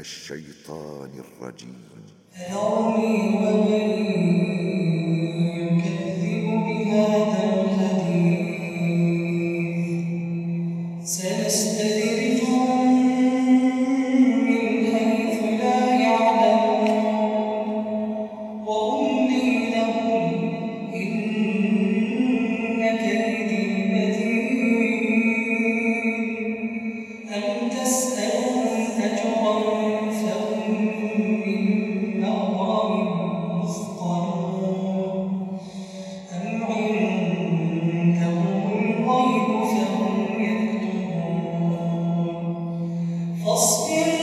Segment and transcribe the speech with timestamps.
[0.00, 1.76] الشيطان الرجيم.
[43.48, 44.17] Você